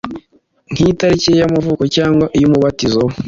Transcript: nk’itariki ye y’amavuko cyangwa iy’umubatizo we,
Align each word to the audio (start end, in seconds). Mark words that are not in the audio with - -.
nk’itariki 0.71 1.27
ye 1.31 1.37
y’amavuko 1.41 1.83
cyangwa 1.95 2.25
iy’umubatizo 2.37 2.99
we, 3.07 3.13